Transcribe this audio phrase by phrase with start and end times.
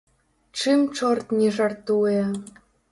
[0.59, 2.21] Чым чорт не жартуе!